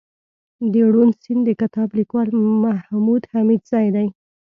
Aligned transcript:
دروڼ 0.73 1.07
سيند 1.23 1.43
دکتاب 1.49 1.87
ليکوال 1.99 2.27
محمودحميدزى 2.63 3.83
دئ 3.95 4.07